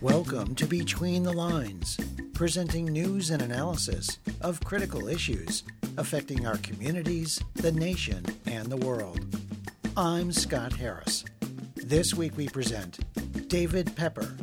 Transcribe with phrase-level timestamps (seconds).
[0.00, 1.98] Welcome to Between the Lines,
[2.32, 5.62] presenting news and analysis of critical issues
[5.98, 9.20] affecting our communities, the nation, and the world.
[9.96, 11.24] I'm Scott Harris.
[11.74, 13.00] This week we present
[13.48, 14.34] David Pepper,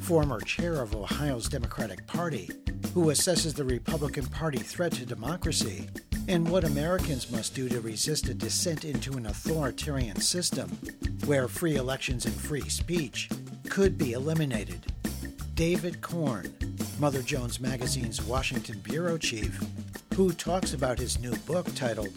[0.00, 2.48] former chair of Ohio's Democratic Party,
[2.94, 5.88] who assesses the Republican Party threat to democracy
[6.28, 10.68] and what Americans must do to resist a descent into an authoritarian system
[11.26, 13.28] where free elections and free speech
[13.68, 14.86] could be eliminated.
[15.54, 16.54] David Corn,
[17.00, 19.60] Mother Jones Magazine's Washington bureau chief,
[20.14, 22.12] who talks about his new book titled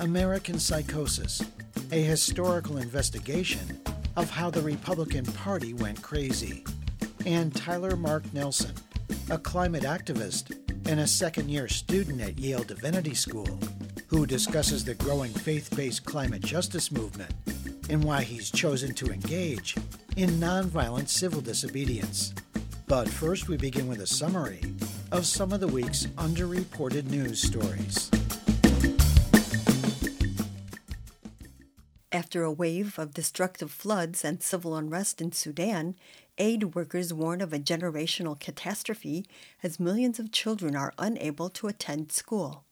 [0.00, 1.42] American Psychosis
[1.92, 3.78] A Historical Investigation
[4.16, 6.64] of How the Republican Party Went Crazy,
[7.26, 8.74] and Tyler Mark Nelson,
[9.30, 10.50] a climate activist
[10.88, 13.58] and a second year student at Yale Divinity School,
[14.06, 17.32] who discusses the growing faith based climate justice movement
[17.88, 19.76] and why he's chosen to engage
[20.16, 22.34] in nonviolent civil disobedience.
[22.86, 24.60] But first, we begin with a summary
[25.10, 28.10] of some of the week's underreported news stories.
[32.12, 35.96] After a wave of destructive floods and civil unrest in Sudan,
[36.38, 39.26] aid workers warn of a generational catastrophe
[39.62, 42.64] as millions of children are unable to attend school.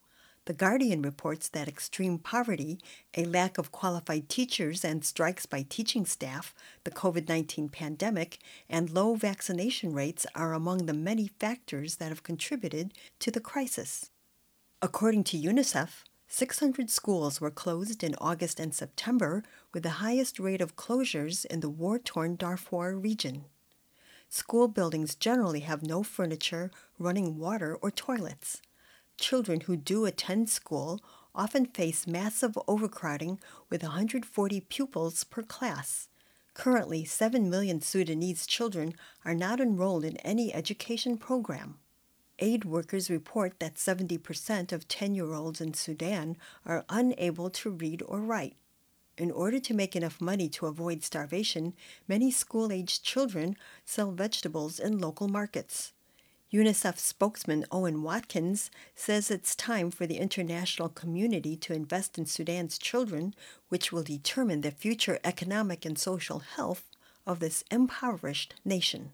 [0.44, 2.80] The Guardian reports that extreme poverty,
[3.16, 6.52] a lack of qualified teachers, and strikes by teaching staff,
[6.82, 12.24] the COVID 19 pandemic, and low vaccination rates are among the many factors that have
[12.24, 14.10] contributed to the crisis.
[14.80, 20.60] According to UNICEF, 600 schools were closed in August and September, with the highest rate
[20.60, 23.44] of closures in the war torn Darfur region.
[24.34, 28.62] School buildings generally have no furniture, running water, or toilets
[29.22, 31.00] children who do attend school
[31.34, 33.38] often face massive overcrowding
[33.70, 36.08] with 140 pupils per class.
[36.54, 41.78] Currently, 7 million Sudanese children are not enrolled in any education program.
[42.40, 46.36] Aid workers report that 70% of 10 year olds in Sudan
[46.66, 48.56] are unable to read or write.
[49.18, 51.74] In order to make enough money to avoid starvation,
[52.08, 55.92] many school aged children sell vegetables in local markets.
[56.52, 62.76] UNICEF spokesman Owen Watkins says it's time for the international community to invest in Sudan's
[62.76, 63.34] children,
[63.68, 66.84] which will determine the future economic and social health
[67.26, 69.12] of this impoverished nation.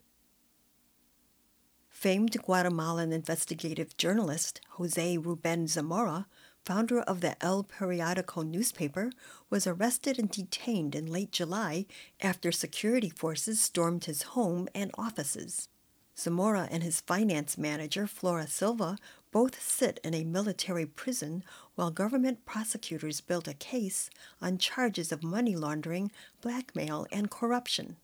[1.88, 6.26] Famed Guatemalan investigative journalist Jose Ruben Zamora,
[6.68, 9.10] founder of the El Periodico newspaper,
[9.48, 11.86] was arrested and detained in late July
[12.20, 15.70] after security forces stormed his home and offices.
[16.18, 18.98] Zamora and his finance manager, Flora Silva,
[19.32, 21.42] both sit in a military prison
[21.74, 24.10] while government prosecutors build a case
[24.42, 26.12] on charges of money laundering,
[26.42, 27.96] blackmail, and corruption.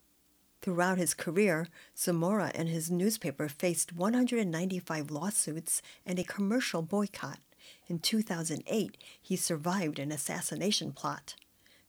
[0.62, 7.40] Throughout his career, Zamora and his newspaper faced 195 lawsuits and a commercial boycott.
[7.86, 11.34] In 2008, he survived an assassination plot.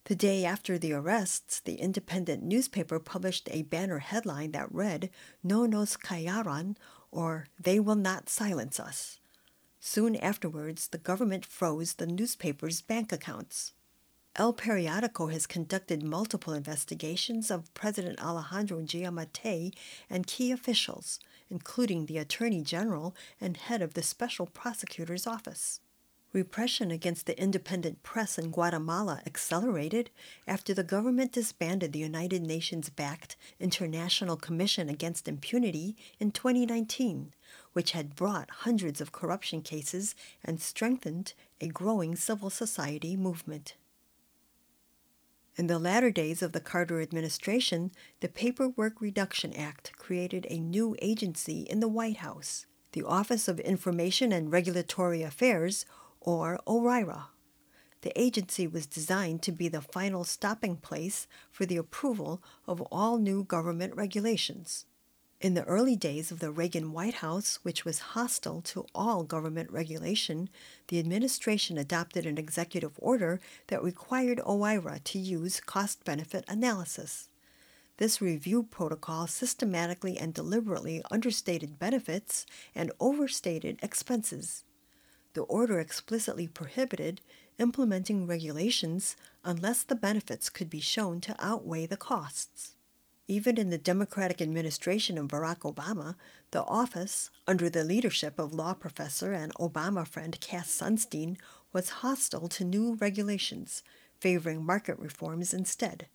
[0.05, 5.09] The day after the arrests, the independent newspaper published a banner headline that read,
[5.41, 6.75] No nos callaran,
[7.11, 9.19] or They will not silence us.
[9.79, 13.73] Soon afterwards, the government froze the newspaper's bank accounts.
[14.35, 19.73] El Periodico has conducted multiple investigations of President Alejandro Giammattei
[20.09, 21.19] and key officials,
[21.49, 25.79] including the Attorney General and head of the Special Prosecutor's Office.
[26.35, 30.09] Repression against the independent press in Guatemala accelerated
[30.45, 37.31] after the government disbanded the United Nations backed International Commission Against Impunity in 2019,
[37.71, 40.13] which had brought hundreds of corruption cases
[40.43, 41.31] and strengthened
[41.61, 43.75] a growing civil society movement.
[45.55, 50.97] In the latter days of the Carter administration, the Paperwork Reduction Act created a new
[51.01, 55.85] agency in the White House, the Office of Information and Regulatory Affairs,
[56.25, 57.27] or OIRA.
[58.01, 63.17] The agency was designed to be the final stopping place for the approval of all
[63.17, 64.85] new government regulations.
[65.41, 69.71] In the early days of the Reagan White House, which was hostile to all government
[69.71, 70.49] regulation,
[70.87, 77.29] the administration adopted an executive order that required OIRA to use cost benefit analysis.
[77.97, 84.64] This review protocol systematically and deliberately understated benefits and overstated expenses
[85.35, 87.21] the order explicitly prohibited
[87.59, 92.75] implementing regulations unless the benefits could be shown to outweigh the costs.
[93.27, 96.15] Even in the Democratic administration of Barack Obama,
[96.51, 101.37] the office, under the leadership of law professor and Obama friend Cass Sunstein,
[101.73, 103.83] was hostile to new regulations,
[104.19, 106.07] favoring market reforms instead.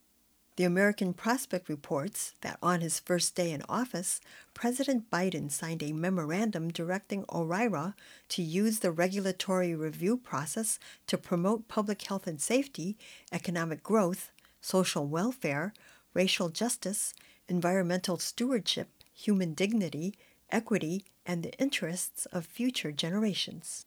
[0.61, 4.21] The American Prospect reports that on his first day in office,
[4.53, 7.95] President Biden signed a memorandum directing OIRA
[8.29, 12.99] to use the regulatory review process to promote public health and safety,
[13.33, 15.73] economic growth, social welfare,
[16.13, 17.15] racial justice,
[17.49, 20.13] environmental stewardship, human dignity,
[20.51, 23.87] equity, and the interests of future generations.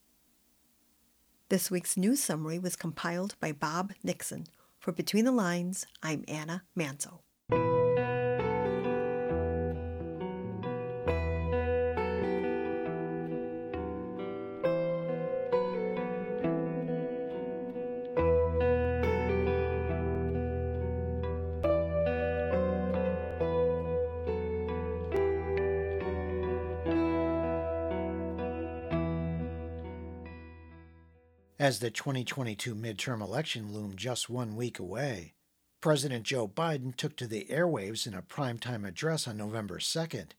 [1.50, 4.48] This week's news summary was compiled by Bob Nixon.
[4.84, 7.22] For Between the Lines, I'm Anna Manzo.
[31.64, 35.36] As the 2022 midterm election loomed just one week away,
[35.80, 40.32] President Joe Biden took to the airwaves in a primetime address on November 2nd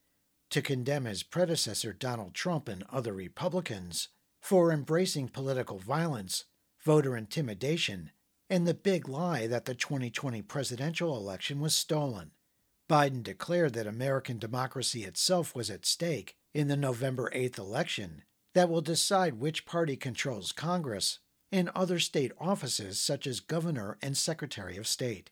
[0.51, 4.11] to condemn his predecessor Donald Trump and other Republicans
[4.43, 6.45] for embracing political violence,
[6.85, 8.11] voter intimidation,
[8.51, 12.33] and the big lie that the 2020 presidential election was stolen.
[12.87, 18.69] Biden declared that American democracy itself was at stake in the November 8th election that
[18.69, 21.19] will decide which party controls Congress
[21.53, 25.31] and other state offices such as governor and secretary of state.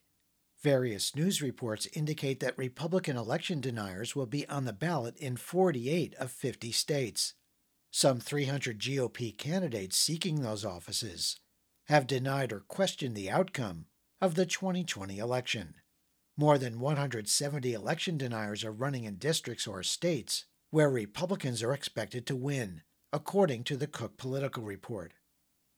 [0.61, 6.15] Various news reports indicate that Republican election deniers will be on the ballot in 48
[6.15, 7.33] of 50 states.
[7.91, 11.39] Some 300 GOP candidates seeking those offices
[11.87, 13.85] have denied or questioned the outcome
[14.21, 15.75] of the 2020 election.
[16.37, 22.25] More than 170 election deniers are running in districts or states where Republicans are expected
[22.25, 22.81] to win
[23.13, 25.13] according to the Cook Political Report.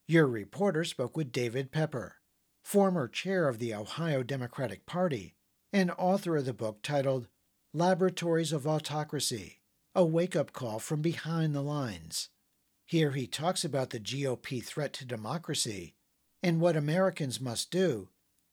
[0.08, 2.16] Your reporter spoke with David Pepper,
[2.64, 5.36] former chair of the Ohio Democratic Party
[5.74, 7.28] and author of the book titled
[7.74, 9.60] Laboratories of Autocracy
[9.94, 12.30] A Wake Up Call from Behind the Lines.
[12.86, 15.96] Here he talks about the GOP threat to democracy
[16.42, 18.08] and what Americans must do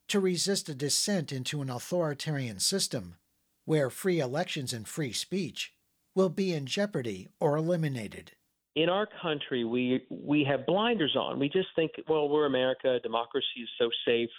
[0.09, 3.15] to resist a descent into an authoritarian system
[3.65, 5.73] where free elections and free speech
[6.17, 8.33] will be in jeopardy or eliminated
[8.75, 11.39] in our country we we have blinders on.
[11.39, 14.31] We just think, well, we're America, democracy is so safe.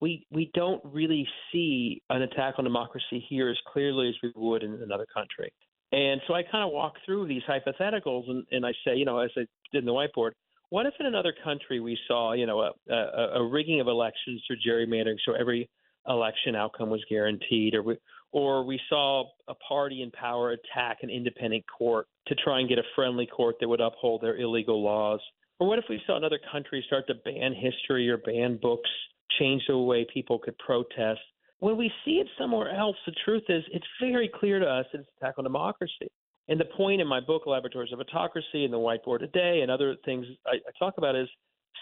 [0.00, 4.62] We we don't really see an attack on democracy here as clearly as we would
[4.62, 5.52] in another country.
[5.92, 9.18] And so I kind of walk through these hypotheticals and, and I say, you know,
[9.20, 10.32] as I did in the whiteboard,
[10.70, 14.42] what if in another country we saw, you know, a, a, a rigging of elections
[14.46, 15.70] through gerrymandering, so every
[16.08, 17.96] election outcome was guaranteed, or we,
[18.36, 22.78] or we saw a party in power attack an independent court to try and get
[22.78, 25.20] a friendly court that would uphold their illegal laws?
[25.58, 28.90] Or what if we saw another country start to ban history or ban books,
[29.38, 31.20] change the way people could protest?
[31.60, 34.98] When we see it somewhere else, the truth is it's very clear to us that
[34.98, 36.08] it's an attack on democracy.
[36.48, 39.96] And the point in my book, Laboratories of Autocracy, and the whiteboard today, and other
[40.04, 41.28] things I, I talk about is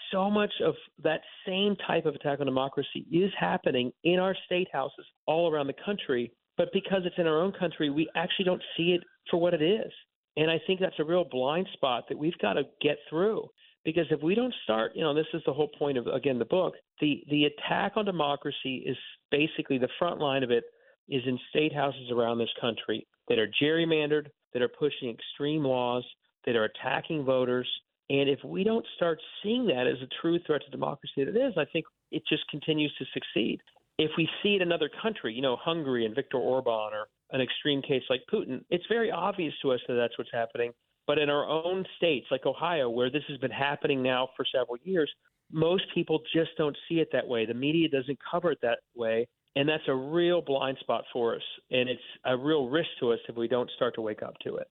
[0.09, 4.69] so much of that same type of attack on democracy is happening in our state
[4.71, 6.31] houses all around the country.
[6.57, 9.61] But because it's in our own country, we actually don't see it for what it
[9.61, 9.91] is.
[10.37, 13.47] And I think that's a real blind spot that we've got to get through.
[13.83, 16.45] Because if we don't start, you know, this is the whole point of again the
[16.45, 16.73] book.
[16.99, 18.97] The the attack on democracy is
[19.31, 20.63] basically the front line of it
[21.07, 26.03] is in state houses around this country that are gerrymandered, that are pushing extreme laws,
[26.45, 27.69] that are attacking voters.
[28.09, 31.37] And if we don't start seeing that as a true threat to democracy that it
[31.37, 33.59] is, I think it just continues to succeed.
[33.97, 37.41] If we see it in another country, you know, Hungary and Viktor Orban or an
[37.41, 40.71] extreme case like Putin, it's very obvious to us that that's what's happening.
[41.07, 44.77] But in our own states, like Ohio, where this has been happening now for several
[44.83, 45.11] years,
[45.51, 47.45] most people just don't see it that way.
[47.45, 49.27] The media doesn't cover it that way.
[49.55, 51.41] And that's a real blind spot for us.
[51.71, 54.57] And it's a real risk to us if we don't start to wake up to
[54.57, 54.67] it.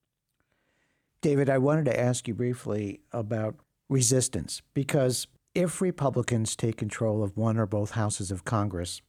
[1.23, 3.55] David, I wanted to ask you briefly about
[3.89, 9.01] resistance because if Republicans take control of one or both houses of Congress,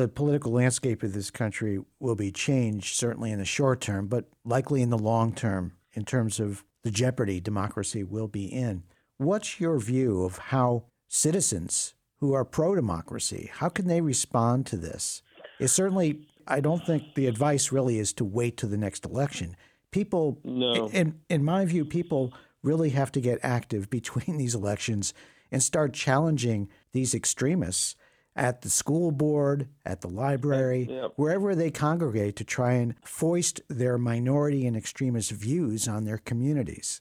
[0.00, 4.24] the political landscape of this country will be changed, certainly in the short term, but
[4.46, 8.82] likely in the long term in terms of the jeopardy democracy will be in.
[9.18, 14.78] What's your view of how citizens who are pro democracy, how can they respond to
[14.78, 15.20] this?
[15.58, 19.54] It's certainly, I don't think the advice really is to wait to the next election.
[19.90, 20.88] People, no.
[20.88, 25.12] in, in my view, people really have to get active between these elections
[25.52, 27.96] and start challenging these extremists
[28.36, 31.12] at the school board, at the library, Yep.
[31.16, 37.00] wherever they congregate to try and foist their minority and extremist views on their communities.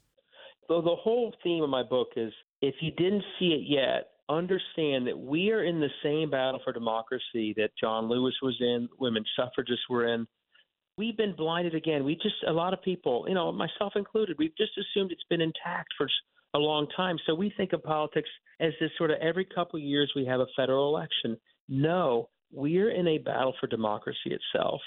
[0.67, 5.07] So the whole theme of my book is if you didn't see it yet, understand
[5.07, 9.23] that we are in the same battle for democracy that John Lewis was in, women
[9.35, 10.27] suffragists were in.
[10.97, 12.03] We've been blinded again.
[12.03, 15.41] We just, a lot of people, you know, myself included, we've just assumed it's been
[15.41, 16.07] intact for
[16.53, 17.17] a long time.
[17.25, 18.29] So we think of politics
[18.59, 21.37] as this sort of every couple of years we have a federal election.
[21.67, 24.81] No, we're in a battle for democracy itself.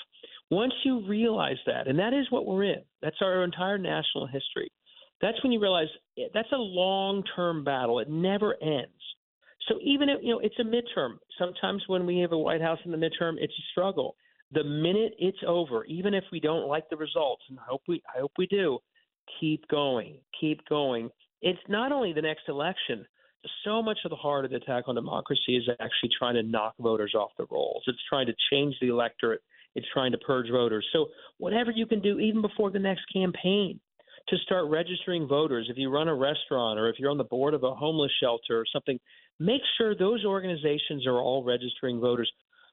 [0.50, 4.70] Once you realize that, and that is what we're in, that's our entire national history.
[5.20, 5.86] That's when you realize
[6.34, 8.00] that's a long-term battle.
[8.00, 8.90] It never ends.
[9.68, 12.80] So even if you know it's a midterm, sometimes when we have a White House
[12.84, 14.16] in the midterm, it's a struggle.
[14.50, 18.02] The minute it's over, even if we don't like the results, and I hope we
[18.14, 18.80] I hope we do,
[19.40, 21.10] keep going, keep going.
[21.42, 23.06] It's not only the next election.
[23.64, 26.74] So much of the heart of the attack on democracy is actually trying to knock
[26.78, 27.82] voters off the rolls.
[27.88, 29.40] It's trying to change the electorate.
[29.74, 30.86] It's trying to purge voters.
[30.92, 31.08] So
[31.38, 33.80] whatever you can do, even before the next campaign,
[34.28, 35.66] to start registering voters.
[35.68, 38.60] If you run a restaurant or if you're on the board of a homeless shelter
[38.60, 39.00] or something,
[39.40, 42.30] make sure those organizations are all registering voters.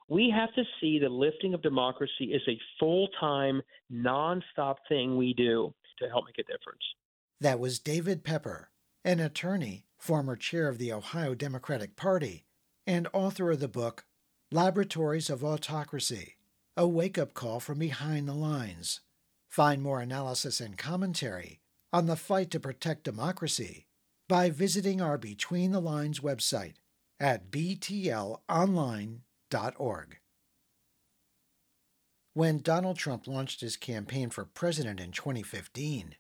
[0.10, 5.34] We have to see the lifting of democracy is a full time, non-stop thing we
[5.34, 6.84] do to help make a difference.
[7.42, 8.70] That was David Pepper,
[9.06, 12.44] an attorney, former chair of the Ohio Democratic Party,
[12.86, 14.06] and author of the book
[14.52, 16.36] Laboratories of Autocracy
[16.76, 19.02] A Wake Up Call from Behind the Lines.
[19.48, 21.62] Find more analysis and commentary
[21.94, 23.88] on the fight to protect democracy
[24.28, 26.74] by visiting our Between the Lines website
[27.20, 30.20] at btlonline.org.
[32.34, 36.16] When Donald Trump launched his campaign for president in 2015,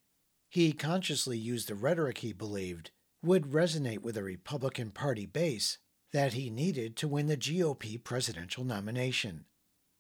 [0.49, 2.91] he consciously used the rhetoric he believed
[3.21, 5.77] would resonate with the Republican Party base
[6.11, 9.45] that he needed to win the GOP presidential nomination.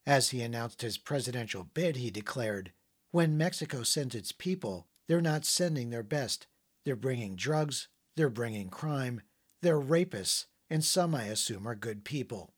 [0.05, 2.71] As he announced his presidential bid, he declared,
[3.11, 6.47] When Mexico sends its people, they're not sending their best.
[6.85, 9.21] They're bringing drugs, they're bringing crime,
[9.61, 12.53] they're rapists, and some I assume are good people.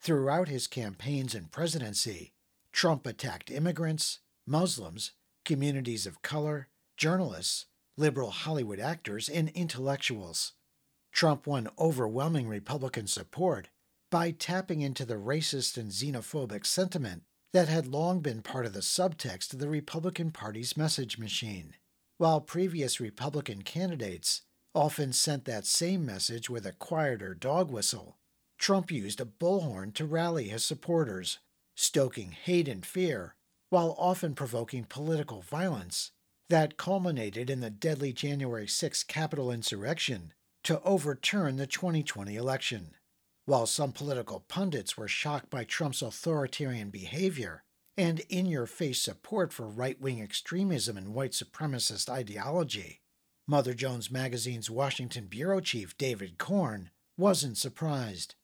[0.00, 2.32] Throughout his campaigns and presidency,
[2.72, 5.12] Trump attacked immigrants, Muslims,
[5.44, 6.68] communities of color,
[7.00, 7.64] journalists,
[7.96, 10.52] liberal Hollywood actors, and intellectuals.
[11.12, 13.70] Trump won overwhelming Republican support
[14.10, 17.22] by tapping into the racist and xenophobic sentiment
[17.54, 21.72] that had long been part of the subtext of the Republican Party's message machine.
[22.18, 24.42] While previous Republican candidates
[24.74, 28.18] often sent that same message with a quieter dog whistle,
[28.58, 31.38] Trump used a bullhorn to rally his supporters,
[31.74, 33.36] stoking hate and fear
[33.70, 36.12] while often provoking political violence
[36.50, 40.32] that culminated in the deadly January 6 Capitol insurrection
[40.64, 42.90] to overturn the 2020 election.
[43.46, 47.62] While some political pundits were shocked by Trump's authoritarian behavior
[47.96, 53.00] and in your face support for right wing extremism and white supremacist ideology,
[53.46, 58.34] Mother Jones Magazine's Washington bureau chief David Corn wasn't surprised.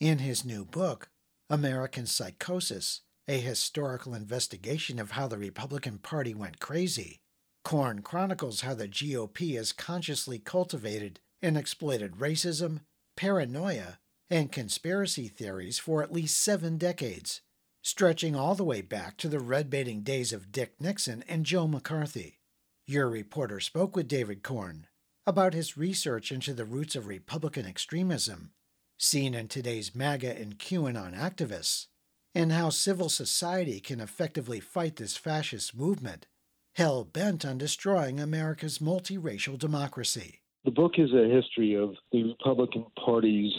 [0.00, 1.10] In his new book,
[1.50, 7.20] American Psychosis A Historical Investigation of How the Republican Party Went Crazy,
[7.62, 12.80] Corn chronicles how the GOP has consciously cultivated and exploited racism,
[13.16, 13.98] paranoia,
[14.30, 17.40] and conspiracy theories for at least seven decades,
[17.82, 21.66] stretching all the way back to the red baiting days of Dick Nixon and Joe
[21.66, 22.38] McCarthy.
[22.86, 24.86] Your reporter spoke with David Corn
[25.26, 28.52] about his research into the roots of Republican extremism,
[28.98, 31.86] seen in today's MAGA and QAnon activists,
[32.34, 36.26] and how civil society can effectively fight this fascist movement,
[36.74, 40.40] hell bent on destroying America's multiracial democracy.
[40.64, 43.52] The book is a history of the Republican Party's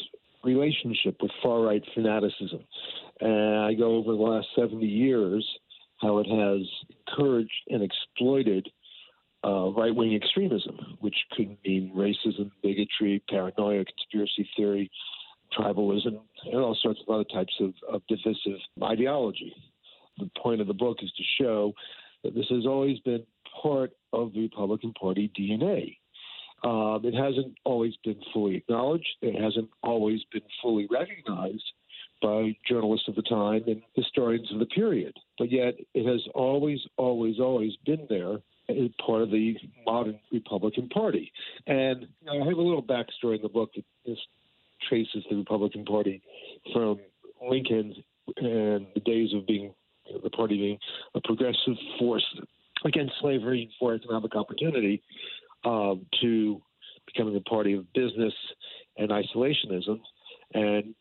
[0.43, 2.63] relationship with far right fanaticism.
[3.19, 5.47] And I go over the last 70 years
[5.99, 6.67] how it has
[7.07, 8.67] encouraged and exploited
[9.43, 14.91] uh, right wing extremism, which could mean racism, bigotry, paranoia, conspiracy theory,
[15.57, 19.53] tribalism, and all sorts of other types of, of divisive ideology.
[20.17, 21.73] The point of the book is to show
[22.23, 23.23] that this has always been
[23.61, 25.97] part of the Republican Party DNA.
[26.63, 29.07] Um, it hasn't always been fully acknowledged.
[29.21, 31.63] It hasn't always been fully recognized
[32.21, 35.15] by journalists of the time and historians of the period.
[35.39, 38.37] But yet, it has always, always, always been there
[38.69, 41.31] as part of the modern Republican Party.
[41.65, 44.21] And you know, I have a little backstory in the book that just
[44.87, 46.21] traces the Republican Party
[46.73, 46.99] from
[47.47, 47.95] Lincoln
[48.37, 49.73] and the days of being
[50.23, 50.77] the party being
[51.15, 52.25] a progressive force
[52.85, 55.01] against slavery for economic opportunity
[55.63, 56.61] um, to
[57.05, 58.33] becoming a party of business
[58.97, 59.99] and isolationism,
[60.53, 60.95] and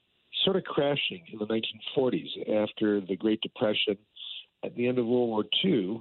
[0.45, 3.97] sort of crashing in the 1940s after the Great Depression.
[4.63, 6.01] At the end of World War II,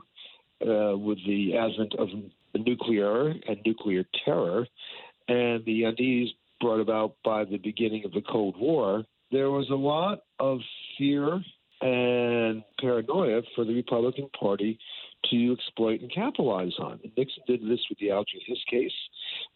[0.62, 2.10] uh, with the advent of
[2.54, 4.68] nuclear and nuclear terror,
[5.28, 9.76] and the unease brought about by the beginning of the Cold War, there was a
[9.76, 10.60] lot of
[10.98, 11.42] fear
[11.82, 14.78] and paranoia for the Republican Party
[15.30, 17.00] to exploit and capitalize on.
[17.04, 18.92] And Nixon did this with the Alger Hiss case,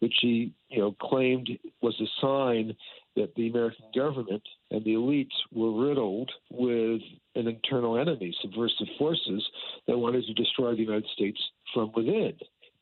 [0.00, 1.48] which he, you know, claimed
[1.82, 2.74] was a sign
[3.16, 7.00] that the American government and the elites were riddled with
[7.34, 9.44] an internal enemy, subversive forces
[9.86, 11.38] that wanted to destroy the United States
[11.72, 12.34] from within.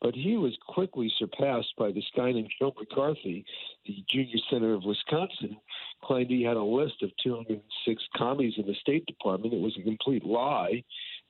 [0.03, 3.45] But he was quickly surpassed by this guy named Joe McCarthy,
[3.87, 5.55] the junior senator of Wisconsin,
[6.03, 9.53] claimed he had a list of 206 commies in the State Department.
[9.53, 10.83] It was a complete lie.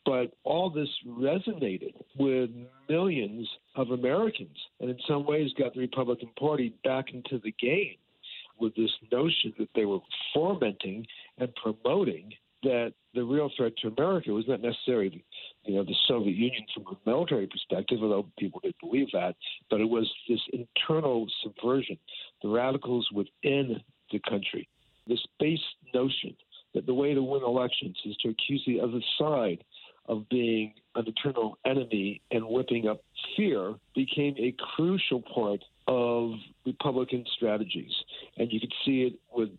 [0.06, 2.50] But all this resonated with
[2.90, 7.96] millions of Americans and in some ways got the Republican Party back into the game
[8.60, 10.00] with this notion that they were
[10.34, 11.06] fomenting
[11.38, 15.24] and promoting that the real threat to America was not necessarily,
[15.66, 19.36] you know, the Soviet Union from a military perspective, although people did believe that,
[19.70, 21.98] but it was this internal subversion,
[22.42, 24.68] the radicals within the country,
[25.08, 25.60] this base
[25.94, 26.36] notion
[26.74, 29.64] that the way to win elections is to accuse the other side
[30.08, 33.02] of being an eternal enemy and whipping up
[33.38, 36.32] fear became a crucial part of
[36.66, 37.92] Republican strategies.
[38.38, 39.50] And you could see it with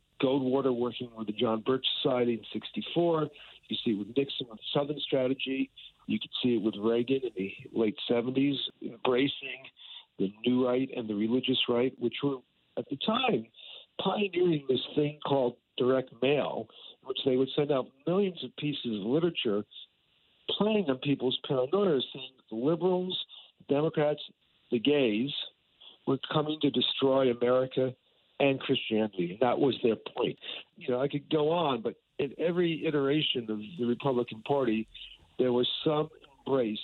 [0.63, 3.29] Working with the John Birch Society in 64.
[3.69, 5.71] You see it with Nixon with the Southern strategy.
[6.07, 9.65] You could see it with Reagan in the late 70s, embracing
[10.19, 12.37] the new right and the religious right, which were
[12.79, 13.47] at the time
[14.01, 16.69] pioneering this thing called direct mail,
[17.05, 19.65] which they would send out millions of pieces of literature
[20.51, 23.19] playing on people's paranoia, saying the liberals,
[23.67, 24.21] the Democrats,
[24.71, 25.31] the gays
[26.07, 27.93] were coming to destroy America
[28.41, 29.39] and Christianity.
[29.41, 30.39] That was their point.
[30.77, 34.87] You know, I could go on, but in every iteration of the Republican Party,
[35.39, 36.09] there was some
[36.47, 36.79] embrace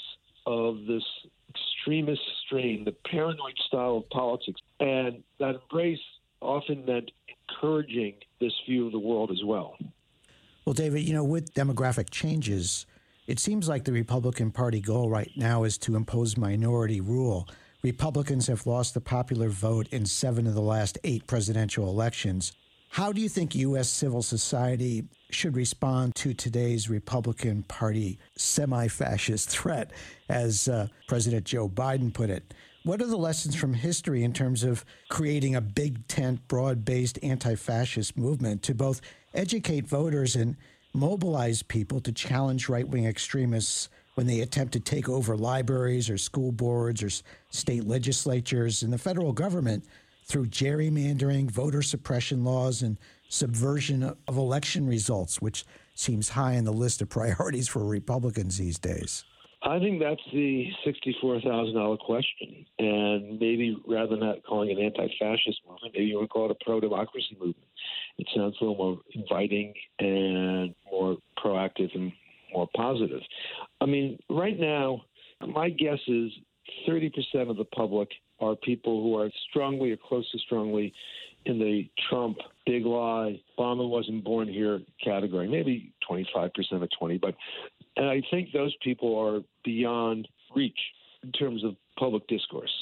[0.47, 1.05] of this
[1.49, 4.61] extremist strain, the paranoid style of politics.
[4.79, 6.01] And that embrace
[6.41, 7.11] often meant
[7.49, 9.77] encouraging this view of the world as well.
[10.65, 12.87] Well, David, you know, with demographic changes,
[13.27, 17.49] it seems like the Republican Party goal right now is to impose minority rule.
[17.83, 22.53] Republicans have lost the popular vote in seven of the last eight presidential elections.
[22.91, 23.89] How do you think U.S.
[23.89, 29.93] civil society should respond to today's Republican Party semi fascist threat,
[30.29, 32.53] as uh, President Joe Biden put it?
[32.83, 37.19] What are the lessons from history in terms of creating a big tent, broad based
[37.23, 39.01] anti fascist movement to both
[39.33, 40.57] educate voters and
[40.93, 43.89] mobilize people to challenge right wing extremists
[44.21, 47.09] when they attempt to take over libraries or school boards or
[47.49, 49.83] state legislatures and the federal government
[50.27, 52.99] through gerrymandering, voter suppression laws, and
[53.31, 58.79] subversion of election results, which seems high on the list of priorities for Republicans these
[58.79, 59.25] days.
[59.63, 64.77] I think that's the sixty-four thousand dollar question, and maybe rather than not calling it
[64.77, 67.69] an anti-fascist movement, maybe you would call it a pro-democracy movement.
[68.19, 72.13] It sounds a little more inviting and more proactive and
[72.53, 73.21] more positive.
[74.61, 75.03] Now,
[75.47, 76.31] my guess is
[76.87, 78.09] thirty percent of the public
[78.41, 80.93] are people who are strongly or close to strongly
[81.47, 85.49] in the Trump big lie, Obama wasn't born here category.
[85.49, 87.35] Maybe 25% of 20, but
[87.97, 90.79] and I think those people are beyond reach
[91.23, 92.73] in terms of public discourse.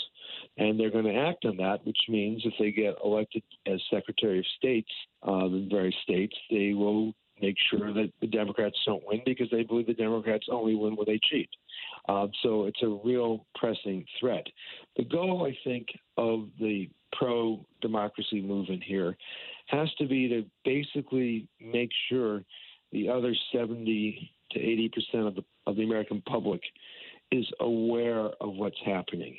[0.57, 4.38] And they're going to act on that, which means if they get elected as Secretary
[4.38, 4.91] of States
[5.23, 9.62] um, in various states, they will make sure that the Democrats don't win because they
[9.62, 11.49] believe the Democrats only win when they cheat.
[12.09, 14.47] Um, so it's a real pressing threat.
[14.97, 19.16] The goal, I think, of the pro democracy movement here
[19.66, 22.42] has to be to basically make sure
[22.92, 26.62] the other 70 to 80 percent of the of the American public
[27.31, 29.37] is aware of what's happening,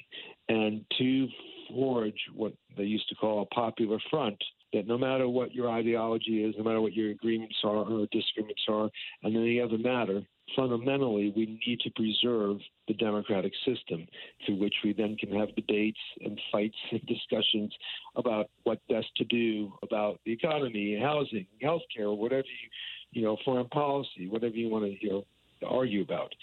[0.48, 1.28] and to
[1.70, 4.38] forge what they used to call a popular front.
[4.72, 8.62] That no matter what your ideology is, no matter what your agreements are or disagreements
[8.70, 8.88] are,
[9.24, 10.22] and any other matter,
[10.56, 12.58] fundamentally, we need to preserve
[12.88, 14.08] the democratic system
[14.46, 17.74] through which we then can have debates and fights and discussions
[18.16, 22.70] about what best to do about the economy, housing, healthcare, whatever you
[23.12, 25.26] you know, foreign policy, whatever you want to you know,
[25.68, 26.34] argue about.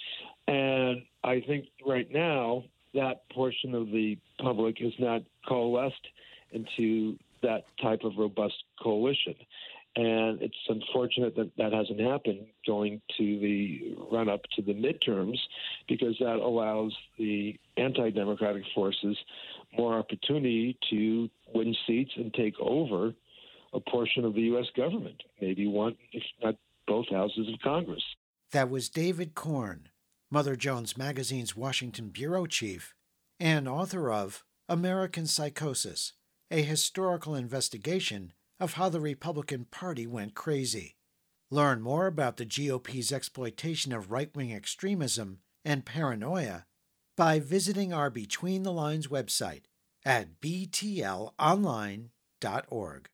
[0.48, 2.64] And I think right now
[2.94, 5.94] that portion of the public has not coalesced
[6.52, 9.34] into that type of robust coalition.
[9.96, 15.38] And it's unfortunate that that hasn't happened going to the run up to the midterms
[15.88, 19.16] because that allows the anti democratic forces
[19.76, 23.14] more opportunity to win seats and take over
[23.72, 24.66] a portion of the U.S.
[24.76, 26.56] government, maybe one, if not
[26.86, 28.02] both houses of Congress.
[28.52, 29.88] That was David Corn,
[30.30, 32.94] Mother Jones Magazine's Washington bureau chief
[33.40, 36.12] and author of American Psychosis,
[36.50, 40.96] a historical investigation of how the Republican Party went crazy.
[41.50, 46.66] Learn more about the GOP's exploitation of right wing extremism and paranoia
[47.16, 49.62] by visiting our Between the Lines website
[50.04, 53.08] at btlonline.org.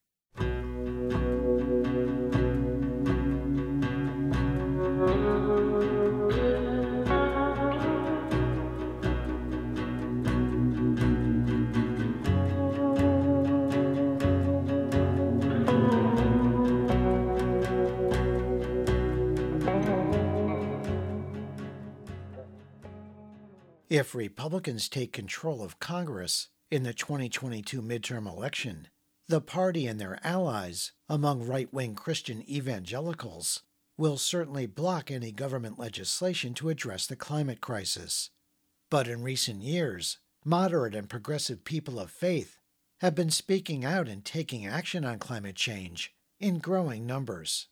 [23.93, 28.89] If Republicans take control of Congress in the 2022 midterm election,
[29.29, 33.65] the party and their allies among right wing Christian evangelicals
[33.99, 38.31] will certainly block any government legislation to address the climate crisis.
[38.89, 42.57] But in recent years, moderate and progressive people of faith
[43.03, 47.69] have been speaking out and taking action on climate change in growing numbers.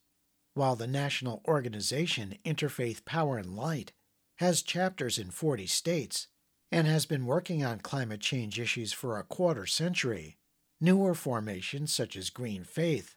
[0.53, 3.93] While the national organization Interfaith Power and Light
[4.41, 6.29] has chapters in 40 states,
[6.73, 10.39] and has been working on climate change issues for a quarter century.
[10.81, 13.17] Newer formations, such as Green Faith,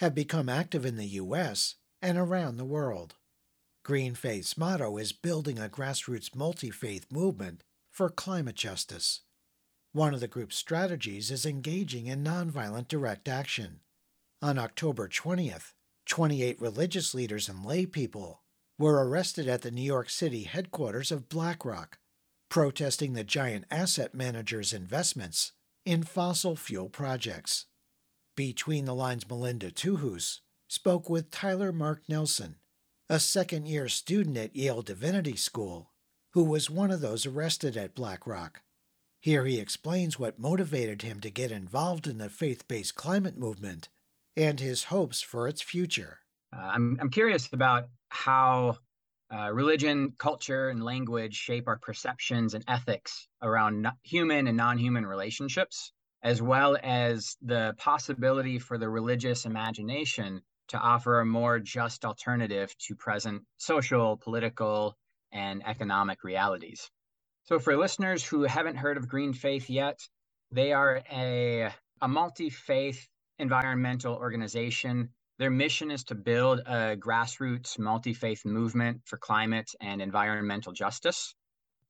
[0.00, 1.76] have become active in the U.S.
[2.02, 3.14] and around the world.
[3.84, 9.20] Green Faith's motto is building a grassroots multi faith movement for climate justice.
[9.92, 13.78] One of the group's strategies is engaging in nonviolent direct action.
[14.42, 15.72] On October 20th,
[16.06, 18.38] 28 religious leaders and laypeople
[18.78, 21.98] were arrested at the New York City headquarters of BlackRock,
[22.48, 25.52] protesting the giant asset manager's investments
[25.84, 27.66] in fossil fuel projects.
[28.36, 32.56] Between the Lines Melinda Tuhus spoke with Tyler Mark Nelson,
[33.08, 35.92] a second year student at Yale Divinity School,
[36.32, 38.62] who was one of those arrested at BlackRock.
[39.20, 43.88] Here he explains what motivated him to get involved in the faith based climate movement
[44.36, 46.18] and his hopes for its future.
[46.54, 48.78] Uh, I'm, I'm curious about how
[49.34, 55.06] uh, religion, culture, and language shape our perceptions and ethics around human and non human
[55.06, 62.04] relationships, as well as the possibility for the religious imagination to offer a more just
[62.04, 64.96] alternative to present social, political,
[65.32, 66.90] and economic realities.
[67.44, 70.00] So, for listeners who haven't heard of Green Faith yet,
[70.52, 77.78] they are a, a multi faith environmental organization their mission is to build a grassroots
[77.78, 81.34] multi faith movement for climate and environmental justice.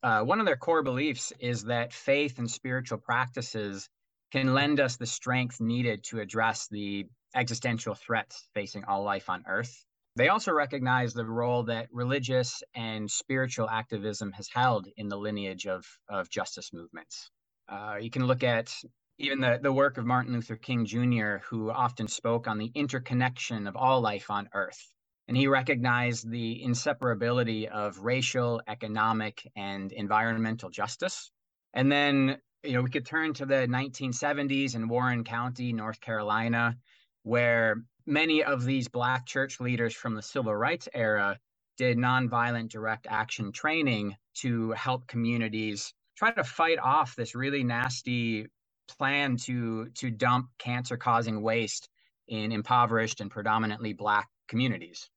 [0.03, 3.89] Uh, one of their core beliefs is that faith and spiritual practices
[4.33, 9.45] can lend us the strength needed to address the existential threats facing all life on
[9.47, 9.85] Earth.
[10.17, 15.67] They also recognize the role that religious and spiritual activism has held in the lineage
[15.67, 17.31] of, of justice movements.
[17.69, 18.75] Uh, you can look at
[19.19, 23.67] even the, the work of Martin Luther King Jr., who often spoke on the interconnection
[23.67, 24.93] of all life on Earth.
[25.29, 31.31] And he recognized the inseparability of racial, economic, and environmental justice.
[31.73, 36.77] And then, you know, we could turn to the 1970s in Warren County, North Carolina,
[37.23, 41.39] where many of these Black church leaders from the civil rights era
[41.79, 48.47] did nonviolent direct action training to help communities try to fight off this really nasty
[48.89, 51.89] plan to to dump cancer causing waste
[52.29, 55.09] in impoverished and predominantly black communities.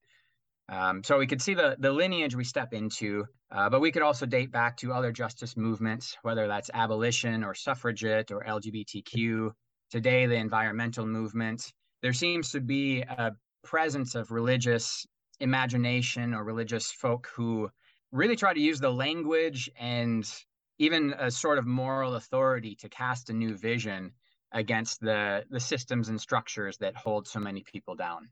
[0.70, 4.02] Um, so we could see the, the lineage we step into, uh, but we could
[4.02, 9.52] also date back to other justice movements, whether that's abolition or suffragette or LGBTQ.
[9.90, 11.72] Today, the environmental movement.
[12.02, 13.32] There seems to be a
[13.64, 15.08] presence of religious
[15.40, 17.70] imagination or religious folk who
[18.12, 20.30] really try to use the language and
[20.80, 24.12] even a sort of moral authority to cast a new vision
[24.52, 28.30] against the the systems and structures that hold so many people down.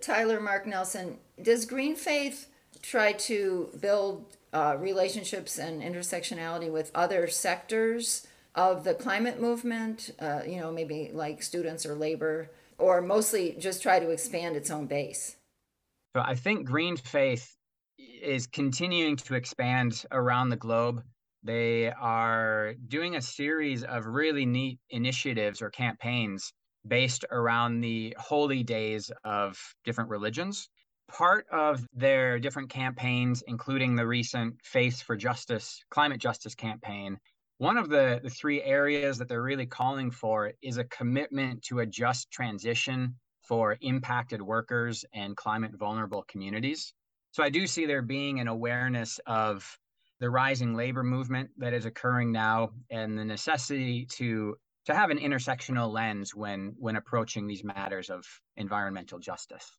[0.00, 2.48] Tyler Mark Nelson, does Green Faith
[2.82, 10.10] try to build uh, relationships and intersectionality with other sectors of the climate movement?
[10.18, 14.70] Uh, you know, maybe like students or labor, or mostly just try to expand its
[14.70, 15.36] own base.
[16.16, 17.56] So I think Green Faith
[17.98, 21.02] is continuing to expand around the globe
[21.46, 26.52] they are doing a series of really neat initiatives or campaigns
[26.86, 30.68] based around the holy days of different religions.
[31.08, 37.18] Part of their different campaigns, including the recent Faith for Justice climate justice campaign,
[37.58, 41.78] One of the, the three areas that they're really calling for is a commitment to
[41.80, 43.16] a just transition
[43.48, 46.92] for impacted workers and climate vulnerable communities.
[47.32, 49.78] So I do see there being an awareness of
[50.20, 55.18] the rising labor movement that is occurring now and the necessity to to have an
[55.18, 58.24] intersectional lens when when approaching these matters of
[58.56, 59.70] environmental justice.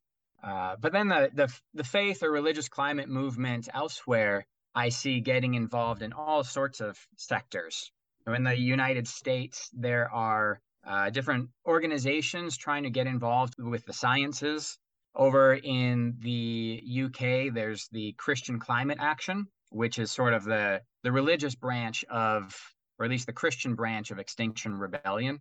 [0.43, 4.45] Uh, but then the, the the faith or religious climate movement elsewhere,
[4.76, 7.91] I see getting involved in all sorts of sectors.
[8.28, 13.93] In the United States, there are uh, different organizations trying to get involved with the
[13.93, 14.78] sciences.
[15.15, 21.12] Over in the UK, there's the Christian Climate Action, which is sort of the the
[21.12, 22.56] religious branch of,
[22.99, 25.39] or at least the Christian branch of Extinction Rebellion.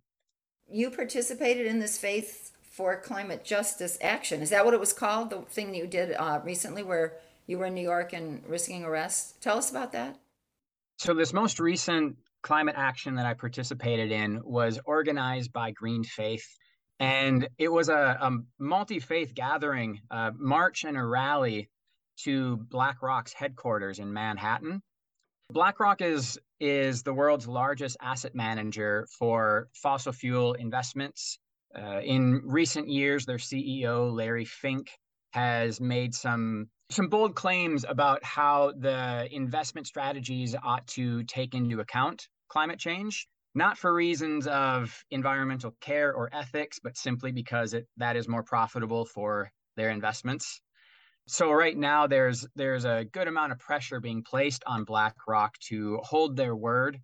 [0.69, 4.41] You participated in this faith for climate justice action.
[4.41, 5.29] Is that what it was called?
[5.29, 7.13] The thing that you did uh, recently, where
[7.47, 9.41] you were in New York and risking arrest.
[9.41, 10.17] Tell us about that.
[10.97, 16.47] So this most recent climate action that I participated in was organized by Green Faith.
[16.99, 21.69] And it was a, a multi faith gathering, a march and a rally
[22.23, 24.81] to BlackRock's headquarters in Manhattan.
[25.51, 31.39] BlackRock is is the world's largest asset manager for fossil fuel investments.
[31.77, 34.89] Uh, in recent years, their CEO Larry Fink
[35.31, 41.79] has made some some bold claims about how the investment strategies ought to take into
[41.79, 47.87] account climate change, not for reasons of environmental care or ethics, but simply because it,
[47.97, 50.61] that is more profitable for their investments
[51.27, 55.99] so right now there's there's a good amount of pressure being placed on BlackRock to
[56.03, 56.99] hold their word,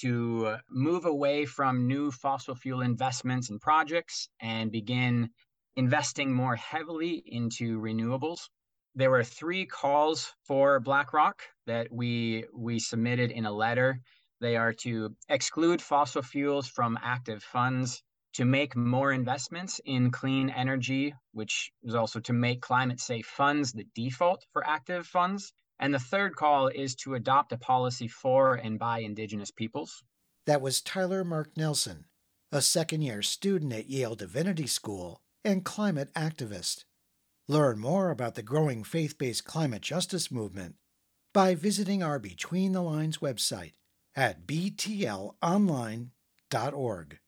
[0.00, 5.30] to move away from new fossil fuel investments and projects and begin
[5.76, 8.48] investing more heavily into renewables.
[8.96, 14.00] There were three calls for BlackRock that we we submitted in a letter.
[14.40, 18.02] They are to exclude fossil fuels from active funds,
[18.38, 23.72] to make more investments in clean energy, which is also to make climate safe funds
[23.72, 25.52] the default for active funds.
[25.80, 30.04] And the third call is to adopt a policy for and by Indigenous peoples.
[30.46, 32.04] That was Tyler Mark Nelson,
[32.52, 36.84] a second year student at Yale Divinity School and climate activist.
[37.48, 40.76] Learn more about the growing faith based climate justice movement
[41.34, 43.72] by visiting our Between the Lines website
[44.14, 47.18] at btlonline.org.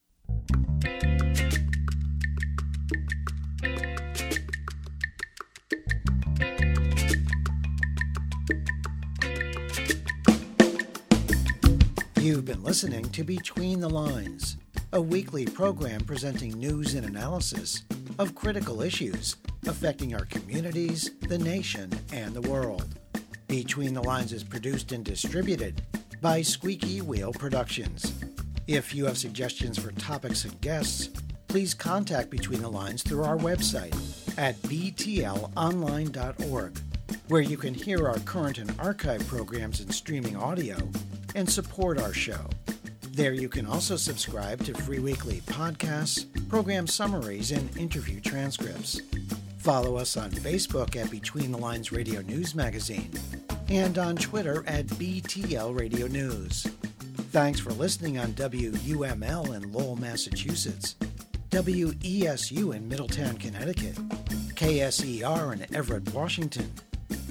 [12.21, 14.57] You've been listening to Between the Lines,
[14.93, 17.83] a weekly program presenting news and analysis
[18.19, 22.87] of critical issues affecting our communities, the nation, and the world.
[23.47, 25.81] Between the Lines is produced and distributed
[26.21, 28.13] by Squeaky Wheel Productions.
[28.71, 31.09] If you have suggestions for topics and guests,
[31.49, 33.93] please contact Between the Lines through our website
[34.37, 36.79] at btlonline.org,
[37.27, 40.77] where you can hear our current and archive programs in streaming audio
[41.35, 42.49] and support our show.
[43.09, 49.01] There you can also subscribe to free weekly podcasts, program summaries, and interview transcripts.
[49.57, 53.11] Follow us on Facebook at Between the Lines Radio News Magazine
[53.67, 56.67] and on Twitter at BTL Radio News.
[57.31, 60.97] Thanks for listening on WUML in Lowell, Massachusetts,
[61.51, 63.95] WESU in Middletown, Connecticut,
[64.55, 66.69] KSER in Everett, Washington,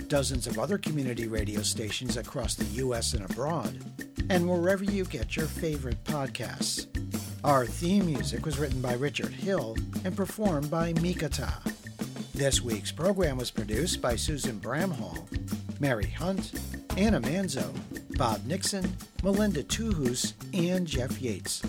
[0.08, 3.12] dozens of other community radio stations across the U.S.
[3.12, 3.76] and abroad,
[4.30, 6.86] and wherever you get your favorite podcasts.
[7.44, 11.52] Our theme music was written by Richard Hill and performed by Mikata.
[12.32, 15.26] This week's program was produced by Susan Bramhall,
[15.78, 16.58] Mary Hunt,
[16.96, 17.70] Anna Manzo,
[18.20, 21.62] Bob Nixon, Melinda Tuhus, and Jeff Yates.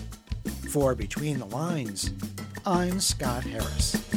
[0.68, 2.12] For Between the Lines,
[2.66, 4.11] I'm Scott Harris.